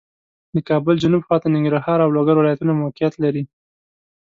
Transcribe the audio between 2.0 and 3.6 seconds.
او لوګر ولایتونه موقعیت لري